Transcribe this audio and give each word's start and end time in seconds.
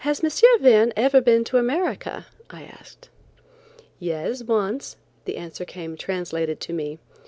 Verne 0.59 0.91
ever 0.95 1.21
been 1.21 1.43
to 1.43 1.57
America?" 1.59 2.25
I 2.49 2.63
asked. 2.63 3.09
"Yes, 3.99 4.41
once;" 4.41 4.95
the 5.25 5.37
answer 5.37 5.63
came 5.63 5.95
translated 5.95 6.59
to 6.61 6.73
me. 6.73 6.97